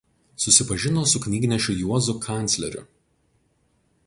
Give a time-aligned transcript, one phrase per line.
[0.43, 2.87] Susipažino su knygnešiu Juozu Kancleriu.